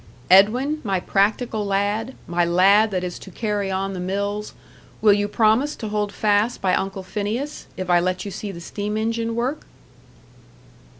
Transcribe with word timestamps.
Edwin, 0.31 0.81
my 0.83 0.99
practical 0.99 1.63
lad, 1.63 2.15
my 2.25 2.43
lad 2.43 2.89
that 2.89 3.03
is 3.03 3.19
to 3.19 3.29
carry 3.29 3.69
on 3.69 3.93
the 3.93 3.99
mills 3.99 4.55
will 4.99 5.13
you 5.13 5.27
promise 5.27 5.75
to 5.75 5.89
hold 5.89 6.11
fast 6.11 6.59
by 6.59 6.73
Uncle 6.73 7.03
Phineas, 7.03 7.67
if 7.77 7.87
I 7.87 7.99
let 7.99 8.25
you 8.25 8.31
see 8.31 8.51
the 8.51 8.61
steam 8.61 8.97
engine 8.97 9.35
work?" 9.35 9.67